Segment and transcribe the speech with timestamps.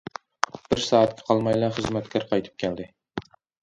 [0.71, 2.93] بىر سائەتكە قالمايلا خىزمەتكار قايتىپ كەلدى.